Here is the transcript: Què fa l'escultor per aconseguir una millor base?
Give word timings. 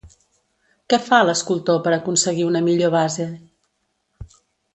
Què 0.93 0.97
fa 1.09 1.19
l'escultor 1.29 1.77
per 1.87 1.93
aconseguir 1.97 2.47
una 2.53 2.63
millor 2.69 2.95
base? 2.97 3.29